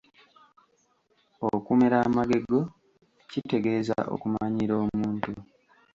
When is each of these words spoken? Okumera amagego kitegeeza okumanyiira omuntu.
Okumera 1.53 1.97
amagego 2.07 2.59
kitegeeza 3.29 3.97
okumanyiira 4.13 4.73
omuntu. 4.83 5.31